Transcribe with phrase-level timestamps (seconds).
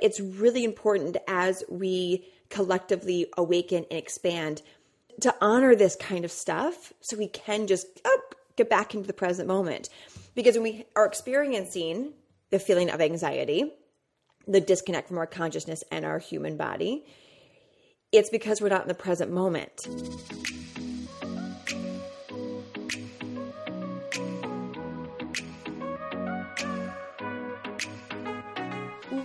[0.00, 4.62] It's really important as we collectively awaken and expand
[5.20, 8.20] to honor this kind of stuff so we can just oh,
[8.56, 9.88] get back into the present moment.
[10.34, 12.12] Because when we are experiencing
[12.50, 13.72] the feeling of anxiety,
[14.46, 17.04] the disconnect from our consciousness and our human body,
[18.12, 19.88] it's because we're not in the present moment.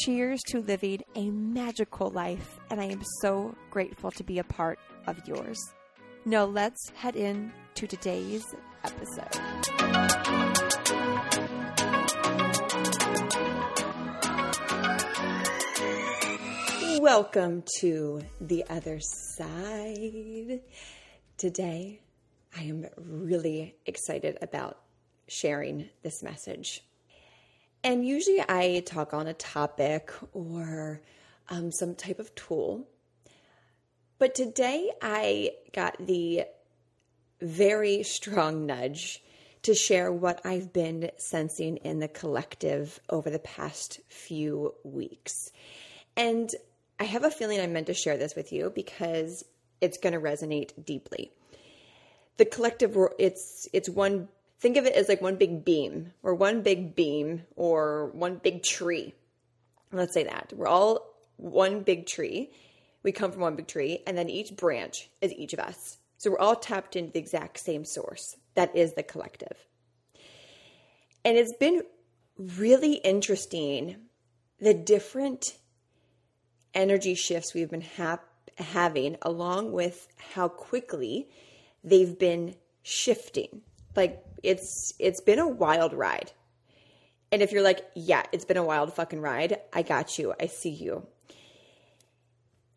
[0.00, 4.78] Cheers to living a magical life, and I am so grateful to be a part
[5.06, 5.58] of yours.
[6.26, 8.44] Now, let's head in to today's
[8.84, 9.40] episode.
[17.00, 20.60] Welcome to the other side.
[21.38, 22.00] Today,
[22.54, 24.78] I am really excited about
[25.26, 26.85] sharing this message.
[27.86, 31.00] And usually I talk on a topic or
[31.48, 32.88] um, some type of tool.
[34.18, 36.46] But today I got the
[37.40, 39.22] very strong nudge
[39.62, 45.52] to share what I've been sensing in the collective over the past few weeks.
[46.16, 46.52] And
[46.98, 49.44] I have a feeling I'm meant to share this with you because
[49.80, 51.30] it's going to resonate deeply.
[52.36, 54.26] The collective it's it's one
[54.58, 58.62] think of it as like one big beam or one big beam or one big
[58.62, 59.14] tree.
[59.92, 60.52] Let's say that.
[60.54, 62.50] We're all one big tree.
[63.02, 65.98] We come from one big tree, and then each branch is each of us.
[66.18, 68.36] So we're all tapped into the exact same source.
[68.54, 69.56] That is the collective.
[71.24, 71.82] And it's been
[72.38, 73.96] really interesting
[74.58, 75.56] the different
[76.74, 78.20] energy shifts we've been ha-
[78.58, 81.28] having, along with how quickly
[81.84, 83.62] they've been shifting.
[83.96, 86.30] Like it's it's been a wild ride.
[87.32, 90.32] And if you're like, yeah, it's been a wild fucking ride, I got you.
[90.40, 91.06] I see you.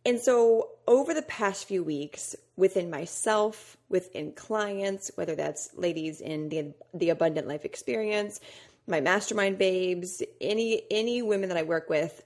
[0.05, 6.49] And so over the past few weeks, within myself, within clients, whether that's ladies in
[6.49, 8.39] the the abundant life experience,
[8.87, 12.23] my mastermind babes, any any women that I work with,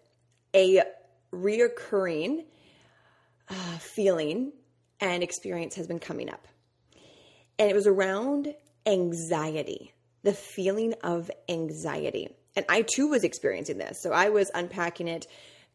[0.56, 0.84] a
[1.34, 2.46] reoccurring
[3.50, 4.54] uh, feeling
[5.00, 6.48] and experience has been coming up.
[7.60, 8.54] And it was around
[8.86, 12.30] anxiety, the feeling of anxiety.
[12.56, 14.02] And I too was experiencing this.
[14.02, 15.26] So I was unpacking it,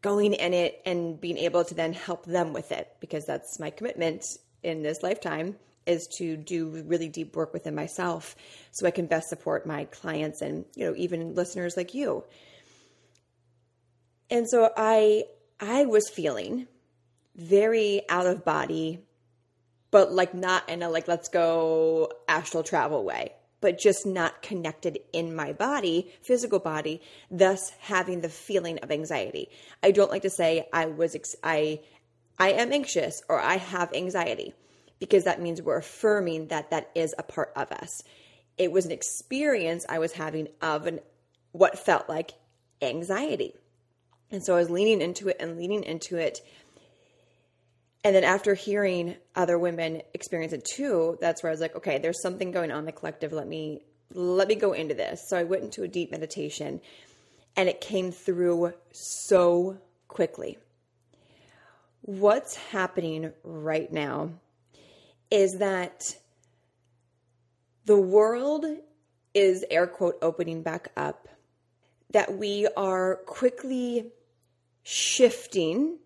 [0.01, 3.69] going in it, and being able to then help them with it because that's my
[3.69, 4.23] commitment
[4.63, 5.55] in this lifetime
[5.85, 8.35] is to do really deep work within myself
[8.71, 12.23] so I can best support my clients and, you know, even listeners like you.
[14.29, 15.23] And so I
[15.59, 16.67] I was feeling
[17.35, 18.99] very out of body
[19.91, 24.99] but like not in a like let's go astral travel way but just not connected
[25.11, 29.49] in my body physical body thus having the feeling of anxiety.
[29.83, 31.79] I don't like to say i was ex- i
[32.37, 34.53] i am anxious or i have anxiety
[34.99, 38.03] because that means we're affirming that that is a part of us.
[38.57, 40.99] It was an experience i was having of an
[41.51, 42.31] what felt like
[42.81, 43.53] anxiety.
[44.31, 46.41] And so i was leaning into it and leaning into it
[48.03, 51.97] and then after hearing other women experience it too, that's where I was like, okay,
[51.97, 53.33] there's something going on the collective.
[53.33, 53.81] Let me
[54.13, 55.27] let me go into this.
[55.27, 56.81] So I went into a deep meditation
[57.55, 60.57] and it came through so quickly.
[62.01, 64.31] What's happening right now
[65.29, 66.15] is that
[67.85, 68.65] the world
[69.33, 71.27] is air quote opening back up,
[72.11, 74.11] that we are quickly
[74.83, 75.99] shifting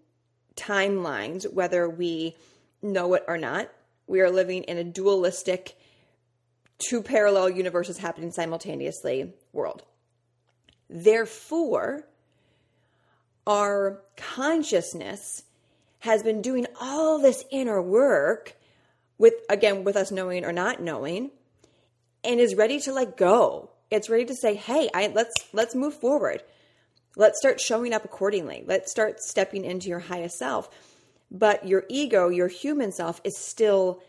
[0.55, 2.35] timelines, whether we
[2.81, 3.69] know it or not.
[4.07, 5.77] We are living in a dualistic,
[6.77, 9.83] two parallel universes happening simultaneously world.
[10.89, 12.05] Therefore,
[13.47, 15.44] our consciousness
[16.00, 18.55] has been doing all this inner work
[19.17, 21.31] with, again, with us knowing or not knowing,
[22.23, 23.69] and is ready to let go.
[23.89, 26.44] It's ready to say, "Hey, I let's let's move forward.
[27.15, 28.63] Let's start showing up accordingly.
[28.65, 30.69] Let's start stepping into your highest self."
[31.31, 34.01] But your ego, your human self is still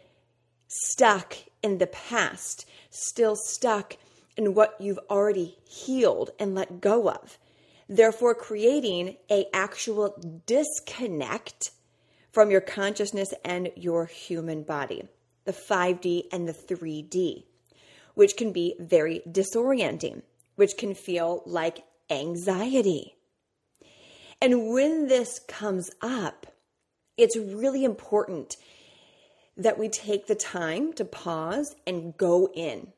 [0.68, 3.96] stuck in the past, still stuck
[4.36, 7.38] in what you've already healed and let go of.
[7.88, 10.16] Therefore creating a actual
[10.46, 11.70] disconnect
[12.32, 15.08] from your consciousness and your human body,
[15.44, 17.44] the 5D and the 3D
[18.14, 20.22] which can be very disorienting,
[20.56, 23.14] which can feel like anxiety.
[24.40, 26.46] And when this comes up,
[27.16, 28.56] it's really important
[29.56, 32.92] that we take the time to pause and go in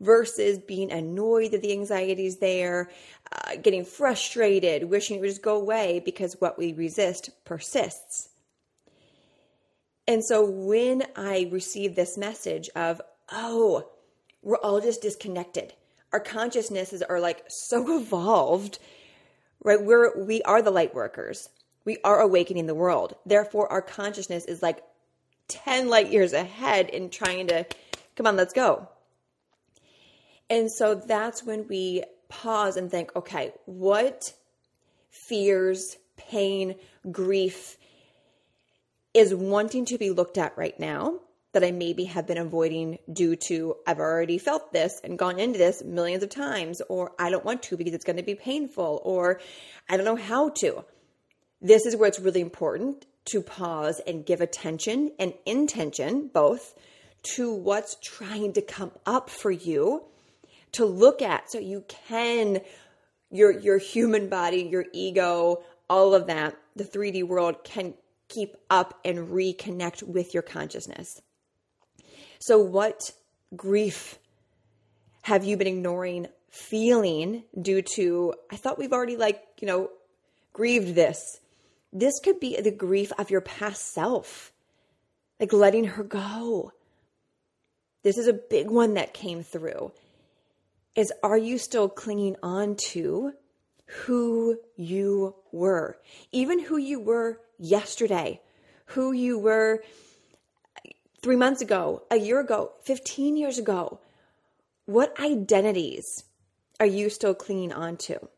[0.00, 2.90] versus being annoyed that the anxiety is there,
[3.32, 8.28] uh, getting frustrated, wishing it would just go away because what we resist persists.
[10.06, 13.00] And so when I received this message of,
[13.32, 13.88] oh,
[14.42, 15.72] we're all just disconnected.
[16.14, 18.78] Our consciousnesses are like so evolved,
[19.64, 19.82] right?
[19.82, 21.48] We're we are the light workers.
[21.84, 23.16] We are awakening the world.
[23.26, 24.84] Therefore, our consciousness is like
[25.48, 27.66] 10 light years ahead in trying to
[28.14, 28.88] come on, let's go.
[30.48, 34.32] And so that's when we pause and think, okay, what
[35.10, 36.76] fears, pain,
[37.10, 37.76] grief
[39.14, 41.18] is wanting to be looked at right now?
[41.54, 45.58] That I maybe have been avoiding due to I've already felt this and gone into
[45.58, 49.00] this millions of times, or I don't want to because it's going to be painful,
[49.04, 49.40] or
[49.88, 50.84] I don't know how to.
[51.60, 56.74] This is where it's really important to pause and give attention and intention, both,
[57.34, 60.04] to what's trying to come up for you
[60.72, 62.60] to look at so you can
[63.30, 67.94] your your human body, your ego, all of that, the 3D world can
[68.28, 71.20] keep up and reconnect with your consciousness.
[72.38, 73.10] So, what
[73.56, 74.18] grief
[75.22, 79.90] have you been ignoring feeling due to, I thought we've already, like, you know,
[80.52, 81.40] grieved this?
[81.92, 84.52] This could be the grief of your past self,
[85.38, 86.72] like letting her go.
[88.02, 89.92] This is a big one that came through.
[90.94, 93.32] Is are you still clinging on to
[93.86, 95.98] who you were?
[96.30, 98.40] Even who you were yesterday,
[98.86, 99.82] who you were
[101.24, 103.98] three months ago, a year ago, 15 years ago?
[104.84, 106.24] What identities
[106.78, 108.28] are you still clinging on to?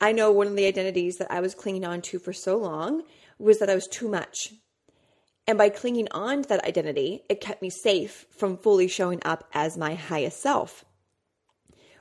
[0.00, 3.02] I know one of the identities that I was clinging on to for so long
[3.40, 4.54] was that I was too much.
[5.48, 9.48] And by clinging on to that identity, it kept me safe from fully showing up
[9.52, 10.84] as my highest self.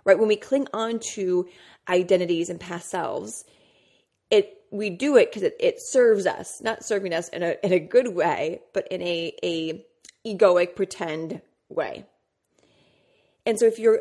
[0.05, 0.19] Right?
[0.19, 1.47] When we cling on to
[1.89, 3.43] identities and past selves,
[4.29, 7.73] it we do it because it, it serves us, not serving us in a in
[7.73, 9.85] a good way, but in a a
[10.25, 12.05] egoic pretend way.
[13.45, 13.99] And so if you're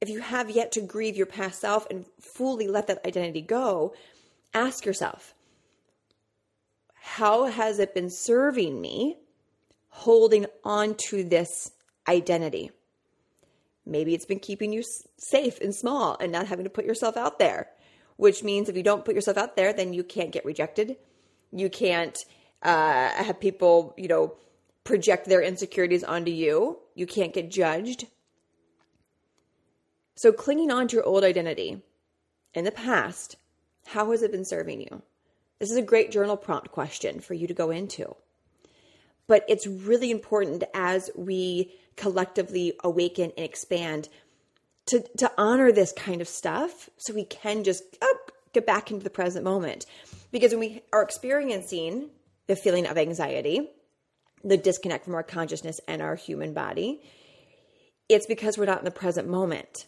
[0.00, 3.94] if you have yet to grieve your past self and fully let that identity go,
[4.52, 5.34] ask yourself,
[6.94, 9.18] how has it been serving me
[9.88, 11.70] holding on to this
[12.08, 12.70] identity?
[13.84, 14.82] Maybe it's been keeping you
[15.18, 17.68] safe and small and not having to put yourself out there
[18.16, 20.96] which means if you don't put yourself out there, then you can't get rejected.
[21.50, 22.16] You can't
[22.62, 24.34] uh, have people, you know,
[24.84, 26.78] project their insecurities onto you.
[26.94, 28.06] You can't get judged.
[30.14, 31.82] So, clinging on to your old identity
[32.54, 33.36] in the past,
[33.86, 35.02] how has it been serving you?
[35.58, 38.16] This is a great journal prompt question for you to go into.
[39.26, 44.08] But it's really important as we collectively awaken and expand
[44.86, 48.18] to to honor this kind of stuff so we can just oh,
[48.52, 49.86] get back into the present moment.
[50.30, 52.10] Because when we are experiencing
[52.46, 53.68] the feeling of anxiety
[54.44, 57.00] the disconnect from our consciousness and our human body
[58.08, 59.86] it's because we're not in the present moment.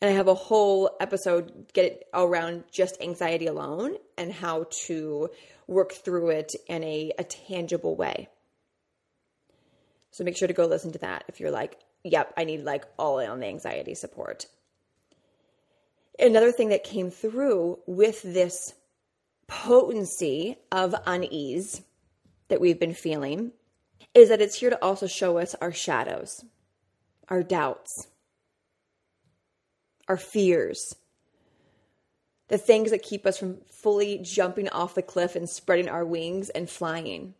[0.00, 5.30] And i have a whole episode get around just anxiety alone and how to
[5.66, 8.28] work through it in a, a tangible way.
[10.10, 12.84] So make sure to go listen to that if you're like yep, I need like
[12.98, 14.46] all in on the anxiety support.
[16.18, 18.74] Another thing that came through with this
[19.48, 21.82] potency of unease
[22.48, 23.52] that we've been feeling
[24.14, 26.44] is that it's here to also show us our shadows,
[27.28, 28.06] our doubts,
[30.06, 30.94] our fears,
[32.48, 36.50] the things that keep us from fully jumping off the cliff and spreading our wings
[36.50, 37.34] and flying.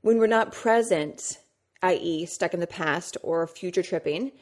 [0.00, 1.38] When we're not present
[1.84, 4.32] i.e., stuck in the past or future tripping,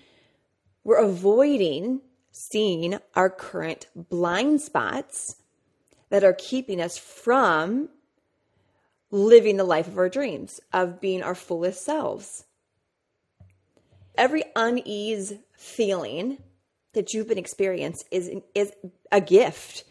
[0.85, 5.37] we're avoiding seeing our current blind spots
[6.11, 7.89] that are keeping us from
[9.11, 12.45] living the life of our dreams, of being our fullest selves.
[14.17, 16.39] every unease feeling
[16.93, 18.73] that you've been experiencing is is
[19.11, 19.85] a gift.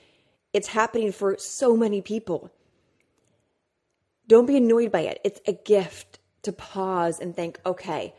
[0.54, 2.52] It's happening for so many people.
[4.28, 5.20] Don't be annoyed by it.
[5.24, 8.14] It's a gift to pause and think, okay,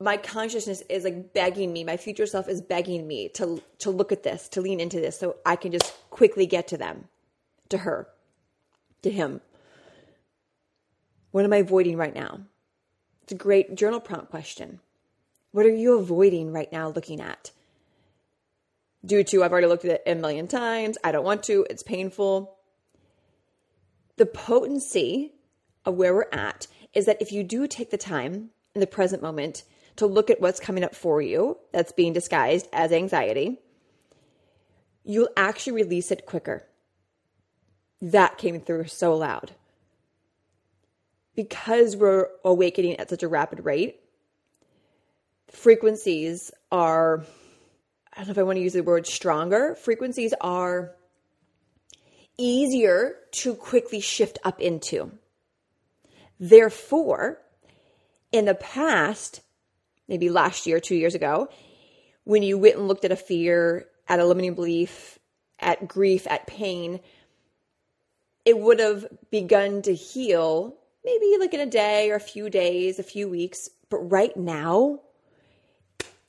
[0.00, 4.12] my consciousness is like begging me, my future self is begging me to to look
[4.12, 7.08] at this, to lean into this so I can just quickly get to them,
[7.68, 8.08] to her,
[9.02, 9.40] to him.
[11.32, 12.40] What am I avoiding right now?
[13.22, 14.80] It's a great journal prompt question.
[15.50, 17.50] What are you avoiding right now looking at?
[19.04, 21.82] Due to I've already looked at it a million times, I don't want to, it's
[21.82, 22.56] painful.
[24.16, 25.34] The potency
[25.88, 29.22] of where we're at is that if you do take the time in the present
[29.22, 29.64] moment
[29.96, 33.58] to look at what's coming up for you that's being disguised as anxiety,
[35.02, 36.64] you'll actually release it quicker.
[38.00, 39.52] That came through so loud.
[41.34, 44.00] Because we're awakening at such a rapid rate,
[45.50, 47.24] frequencies are,
[48.12, 50.94] I don't know if I want to use the word stronger, frequencies are
[52.36, 55.12] easier to quickly shift up into.
[56.40, 57.38] Therefore,
[58.32, 59.40] in the past,
[60.06, 61.48] maybe last year, two years ago,
[62.24, 65.18] when you went and looked at a fear, at a limiting belief,
[65.58, 67.00] at grief, at pain,
[68.44, 72.98] it would have begun to heal maybe like in a day or a few days,
[72.98, 73.68] a few weeks.
[73.90, 75.00] But right now,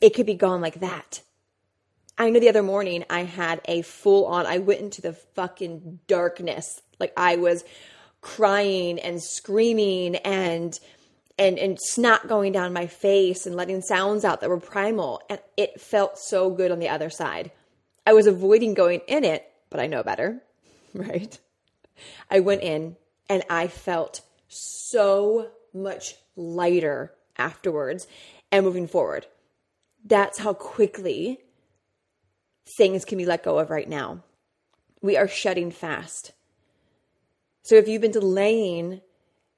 [0.01, 1.21] it could be gone like that.
[2.17, 5.99] I know the other morning I had a full on, I went into the fucking
[6.07, 6.81] darkness.
[6.99, 7.63] Like I was
[8.21, 10.79] crying and screaming and
[11.37, 15.21] and and snot going down my face and letting sounds out that were primal.
[15.29, 17.51] And it felt so good on the other side.
[18.05, 20.41] I was avoiding going in it but i know better
[20.93, 21.37] right?
[22.31, 22.95] I went in
[23.29, 28.07] and i felt so much lighter afterwards
[28.51, 29.27] and moving forward.
[30.03, 31.39] That's how quickly
[32.77, 34.23] things can be let go of right now.
[35.01, 36.31] We are shutting fast
[37.69, 39.01] so if you've been delaying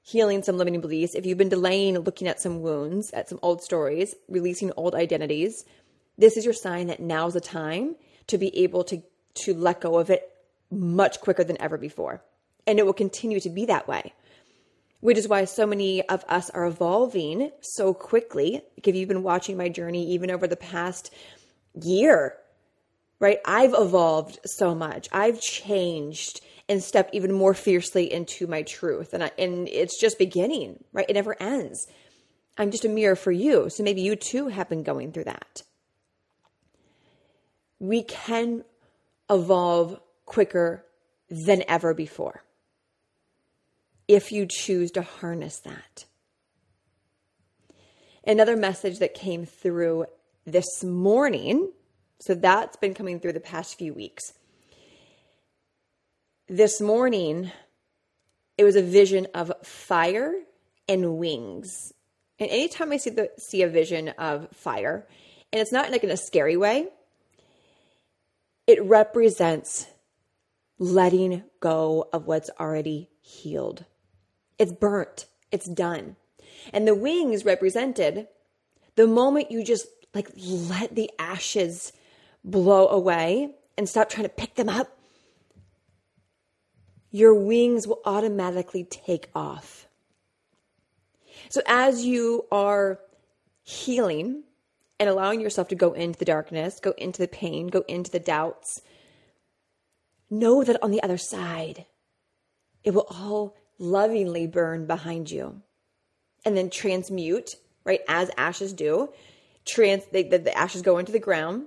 [0.02, 3.62] healing some limiting beliefs, if you've been delaying looking at some wounds, at some old
[3.62, 5.64] stories, releasing old identities,
[6.18, 9.02] this is your sign that now's the time to be able to
[9.44, 10.30] to let go of it
[10.70, 12.22] much quicker than ever before.
[12.66, 14.12] And it will continue to be that way.
[15.00, 18.60] Which is why so many of us are evolving so quickly.
[18.76, 21.14] Like if you've been watching my journey even over the past
[21.82, 22.36] year,
[23.20, 23.38] right?
[23.46, 25.08] I've evolved so much.
[25.12, 29.12] I've changed and step even more fiercely into my truth.
[29.12, 31.06] And, I, and it's just beginning, right?
[31.08, 31.86] It never ends.
[32.56, 33.68] I'm just a mirror for you.
[33.70, 35.62] So maybe you too have been going through that.
[37.78, 38.64] We can
[39.28, 40.84] evolve quicker
[41.28, 42.42] than ever before
[44.06, 46.04] if you choose to harness that.
[48.24, 50.06] Another message that came through
[50.46, 51.72] this morning,
[52.20, 54.32] so that's been coming through the past few weeks
[56.52, 57.50] this morning,
[58.58, 60.34] it was a vision of fire
[60.86, 61.94] and wings.
[62.38, 65.06] And anytime I see the see a vision of fire,
[65.50, 66.88] and it's not like in a scary way,
[68.66, 69.86] it represents
[70.78, 73.86] letting go of what's already healed.
[74.58, 76.16] It's burnt, it's done.
[76.70, 78.28] And the wings represented
[78.96, 81.94] the moment you just like let the ashes
[82.44, 84.98] blow away and stop trying to pick them up
[87.12, 89.86] your wings will automatically take off.
[91.50, 92.98] So, as you are
[93.62, 94.42] healing
[94.98, 98.18] and allowing yourself to go into the darkness, go into the pain, go into the
[98.18, 98.80] doubts,
[100.30, 101.84] know that on the other side,
[102.82, 105.60] it will all lovingly burn behind you
[106.44, 107.50] and then transmute,
[107.84, 109.10] right, as ashes do.
[109.66, 111.66] Trans, the, the ashes go into the ground,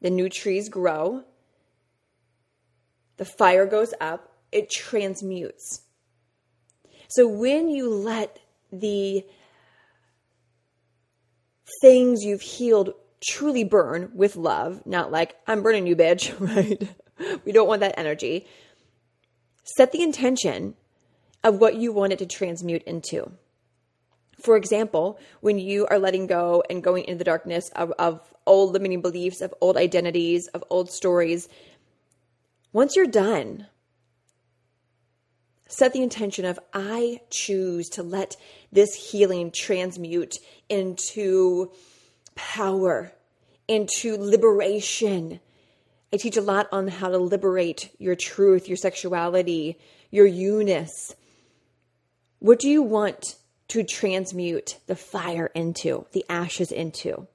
[0.00, 1.22] the new trees grow,
[3.16, 5.82] the fire goes up, it transmutes.
[7.08, 8.38] So when you let
[8.72, 9.24] the
[11.80, 12.94] things you've healed
[13.26, 16.88] truly burn with love, not like, I'm burning you, bitch, right?
[17.44, 18.46] we don't want that energy.
[19.76, 20.74] Set the intention
[21.42, 23.32] of what you want it to transmute into.
[24.42, 28.72] For example, when you are letting go and going into the darkness of, of old
[28.72, 31.48] limiting beliefs, of old identities, of old stories,
[32.72, 33.66] once you're done,
[35.68, 38.36] set the intention of I choose to let
[38.72, 40.36] this healing transmute
[40.68, 41.72] into
[42.34, 43.12] power,
[43.68, 45.40] into liberation.
[46.12, 49.78] I teach a lot on how to liberate your truth, your sexuality,
[50.10, 51.14] your eunice.
[52.38, 53.36] What do you want
[53.68, 57.26] to transmute the fire into, the ashes into.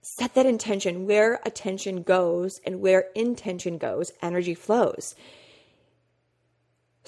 [0.00, 1.06] Set that intention.
[1.06, 5.14] Where attention goes and where intention goes, energy flows.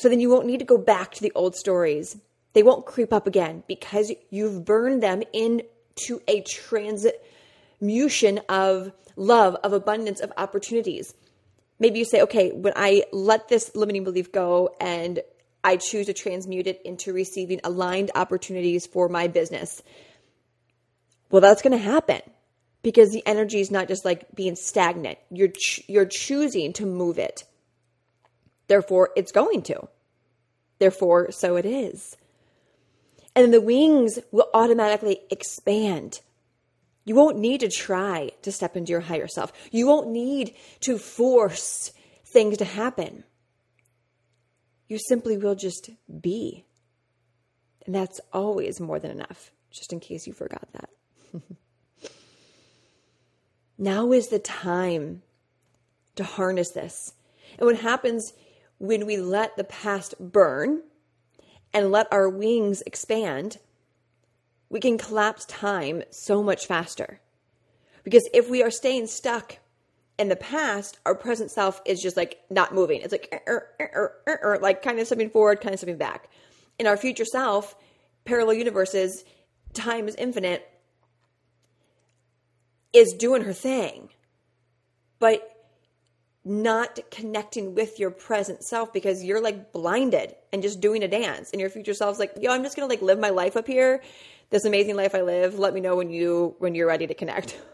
[0.00, 2.16] So then you won't need to go back to the old stories.
[2.54, 9.74] They won't creep up again because you've burned them into a transmutation of love, of
[9.74, 11.12] abundance, of opportunities.
[11.78, 15.20] Maybe you say, okay, when I let this limiting belief go and
[15.62, 19.82] I choose to transmute it into receiving aligned opportunities for my business.
[21.30, 22.22] Well, that's going to happen
[22.82, 25.18] because the energy is not just like being stagnant.
[25.30, 27.44] You're ch- you're choosing to move it.
[28.70, 29.88] Therefore, it's going to.
[30.78, 32.16] Therefore, so it is.
[33.34, 36.20] And the wings will automatically expand.
[37.04, 39.52] You won't need to try to step into your higher self.
[39.72, 41.90] You won't need to force
[42.24, 43.24] things to happen.
[44.86, 46.64] You simply will just be.
[47.86, 51.42] And that's always more than enough, just in case you forgot that.
[53.78, 55.22] now is the time
[56.14, 57.14] to harness this.
[57.58, 58.32] And what happens
[58.80, 60.82] when we let the past burn
[61.72, 63.58] and let our wings expand,
[64.70, 67.20] we can collapse time so much faster.
[68.02, 69.58] Because if we are staying stuck
[70.18, 73.02] in the past, our present self is just like not moving.
[73.02, 76.30] It's like er, er, er, like kind of stepping forward, kind of stepping back.
[76.78, 77.76] In our future self,
[78.24, 79.24] parallel universes,
[79.74, 80.66] time is infinite,
[82.94, 84.08] is doing her thing,
[85.18, 85.59] but
[86.44, 91.50] not connecting with your present self because you're like blinded and just doing a dance.
[91.52, 94.02] And your future self's like, yo, I'm just gonna like live my life up here,
[94.50, 95.58] this amazing life I live.
[95.58, 97.58] Let me know when you when you're ready to connect.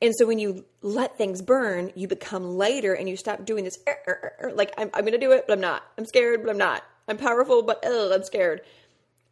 [0.00, 3.78] And so when you let things burn, you become lighter and you stop doing this
[3.88, 5.82] er, er, er, like I'm, I'm to do it, but I'm not.
[5.96, 6.84] I'm scared, but I'm not.
[7.08, 8.60] I'm powerful, but ugh, I'm scared.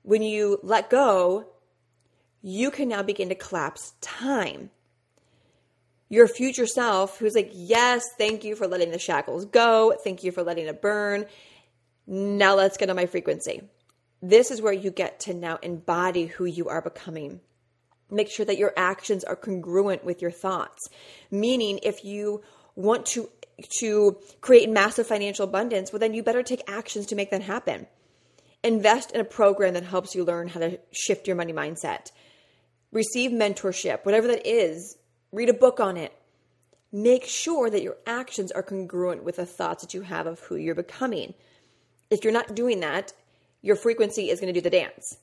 [0.03, 1.47] When you let go,
[2.43, 4.71] you can now begin to collapse time.
[6.09, 9.95] Your future self, who's like, Yes, thank you for letting the shackles go.
[10.05, 11.27] Thank you for letting it burn.
[12.07, 13.63] Now let's get on my frequency.
[14.23, 17.41] This is where you get to now embody who you are becoming
[18.11, 20.89] make sure that your actions are congruent with your thoughts
[21.31, 22.43] meaning if you
[22.75, 23.29] want to
[23.81, 27.87] to create massive financial abundance well then you better take actions to make that happen
[28.63, 32.11] invest in a program that helps you learn how to shift your money mindset
[32.93, 34.97] receive mentorship whatever that is
[35.37, 36.13] read a book on it
[36.93, 40.57] make sure that your actions are congruent with the thoughts that you have of who
[40.57, 41.35] you're becoming
[42.11, 43.13] if you're not doing that
[43.63, 45.19] your frequency is going to do the dance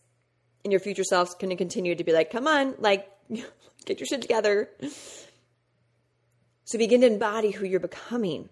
[0.63, 3.09] and your future self's going to continue to be like, come on, like,
[3.85, 4.69] get your shit together.
[6.65, 8.49] So begin to embody who you're becoming.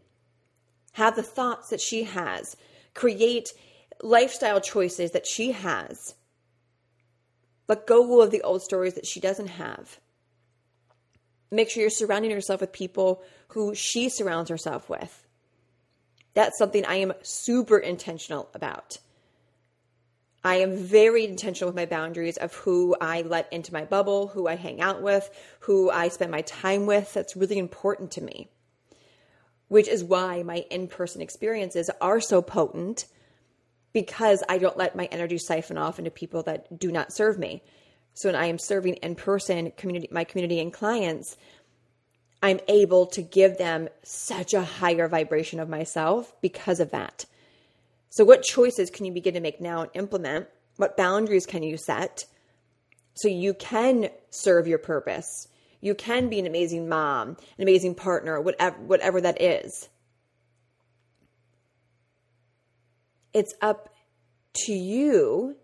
[0.94, 2.58] Have the thoughts that she has.
[2.94, 3.54] Create
[4.02, 6.16] lifestyle choices that she has.
[7.70, 10.01] Let go of the old stories that she doesn't have.
[11.52, 15.28] Make sure you're surrounding yourself with people who she surrounds herself with.
[16.34, 19.00] That's something I am super intentional about.
[20.44, 24.48] I am very intentional with my boundaries of who I let into my bubble, who
[24.48, 27.14] I hang out with, who I spend my time with.
[27.14, 28.50] That's really important to me,
[29.68, 33.06] which is why my in person experiences are so potent
[33.94, 37.62] because I don't let my energy siphon off into people that do not serve me.
[38.14, 41.38] So when I am serving in person community, my community and clients,
[42.44, 47.26] I'm able to give them such a higher vibration of myself because of that.
[48.10, 50.48] So, what choices can you begin to make now and implement?
[50.78, 52.26] What boundaries can you set
[53.14, 55.48] so you can serve your purpose?
[55.80, 59.90] You can be an amazing mom, an amazing partner, whatever, whatever that is.
[63.34, 63.90] It's up
[64.66, 65.56] to you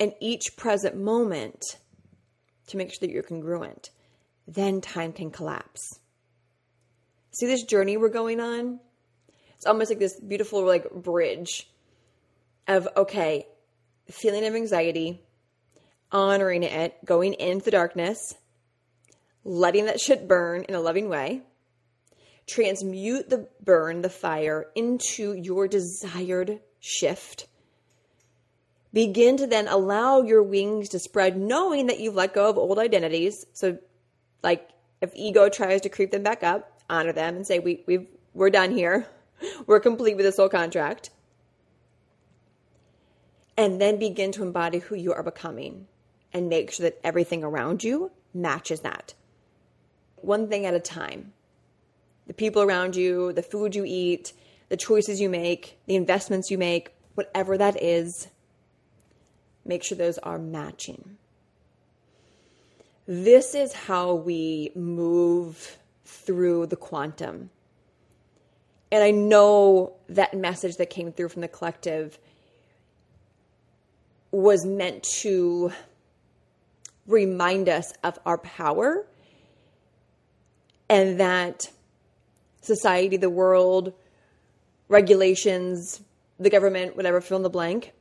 [0.00, 1.76] in each present moment
[2.66, 3.90] to make sure that you're congruent.
[4.48, 6.00] Then time can collapse.
[7.32, 8.80] See this journey we're going on?
[9.54, 11.70] It's almost like this beautiful like bridge
[12.66, 13.46] of okay,
[14.10, 15.20] feeling of anxiety,
[16.10, 18.34] honoring it, going into the darkness,
[19.44, 21.42] letting that shit burn in a loving way,
[22.48, 27.46] transmute the burn, the fire into your desired shift.
[28.92, 32.78] Begin to then allow your wings to spread, knowing that you've let go of old
[32.78, 33.46] identities.
[33.52, 33.78] So,
[34.42, 34.68] like
[35.00, 38.50] if ego tries to creep them back up, honor them and say, "We we we're
[38.50, 39.06] done here.
[39.66, 41.10] We're complete with this whole contract.
[43.56, 45.86] And then begin to embody who you are becoming
[46.32, 49.14] and make sure that everything around you matches that.
[50.16, 51.32] One thing at a time.
[52.26, 54.32] The people around you, the food you eat,
[54.68, 58.28] the choices you make, the investments you make, whatever that is,
[59.70, 61.16] make sure those are matching.
[63.06, 67.50] This is how we move through the quantum.
[68.90, 72.18] And I know that message that came through from the collective
[74.32, 75.72] was meant to
[77.06, 79.06] remind us of our power
[80.88, 81.70] and that
[82.60, 83.92] society, the world,
[84.88, 86.00] regulations,
[86.40, 87.92] the government, whatever, fill in the blank,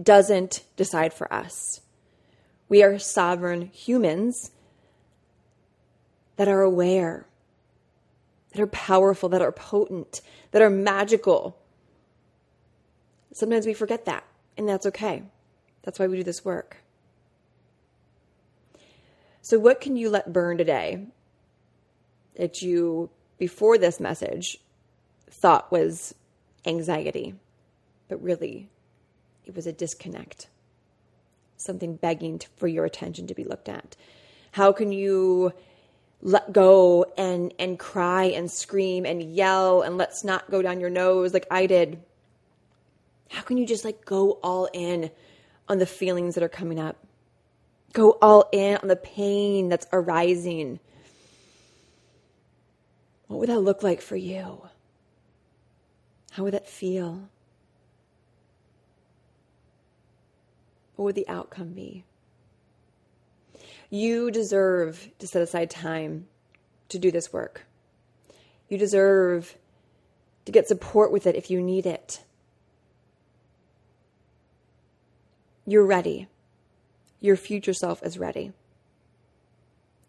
[0.00, 1.80] doesn't decide for us.
[2.68, 4.52] We are sovereign humans
[6.36, 7.26] that are aware,
[8.52, 10.20] that are powerful, that are potent,
[10.52, 11.58] that are magical.
[13.32, 14.24] Sometimes we forget that,
[14.56, 15.24] and that's okay.
[15.82, 16.78] That's why we do this work.
[19.42, 21.06] So, what can you let burn today
[22.36, 24.58] that you, before this message,
[25.30, 26.14] thought was
[26.66, 27.34] anxiety,
[28.08, 28.68] but really
[29.50, 30.46] it was a disconnect,
[31.56, 33.96] something begging for your attention to be looked at?
[34.52, 35.52] How can you
[36.22, 40.90] let go and and cry and scream and yell and let's not go down your
[40.90, 42.00] nose like I did?
[43.30, 45.10] How can you just like go all in
[45.68, 46.96] on the feelings that are coming up?
[47.92, 50.78] Go all in on the pain that's arising.
[53.26, 54.62] What would that look like for you?
[56.30, 57.28] How would that feel?
[61.00, 62.04] What would the outcome be?
[63.88, 66.26] You deserve to set aside time
[66.90, 67.62] to do this work.
[68.68, 69.56] You deserve
[70.44, 72.22] to get support with it if you need it.
[75.64, 76.28] You're ready.
[77.18, 78.52] Your future self is ready.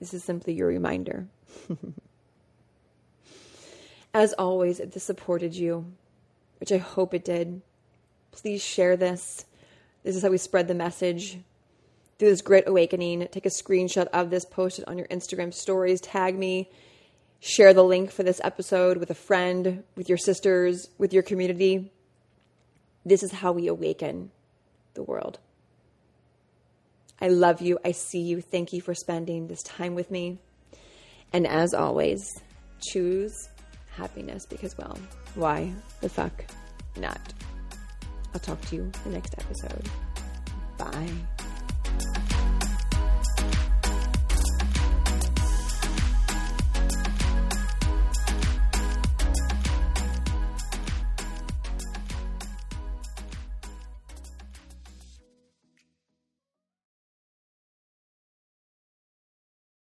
[0.02, 1.28] This is simply your reminder.
[4.14, 5.86] As always, if this supported you,
[6.60, 7.62] which I hope it did,
[8.34, 9.46] please share this.
[10.04, 11.40] This is how we spread the message
[12.18, 13.28] through this great awakening.
[13.32, 16.70] Take a screenshot of this, post it on your Instagram stories, tag me,
[17.40, 21.92] share the link for this episode with a friend, with your sisters, with your community.
[23.06, 24.32] This is how we awaken
[24.94, 25.40] the world.
[27.20, 27.78] I love you.
[27.86, 28.42] I see you.
[28.42, 30.40] Thank you for spending this time with me.
[31.34, 32.42] And as always,
[32.82, 33.50] choose
[33.96, 34.98] happiness because, well,
[35.36, 36.46] why the fuck
[36.98, 37.34] not?
[38.34, 39.90] I'll talk to you in the next episode.
[40.78, 41.41] Bye.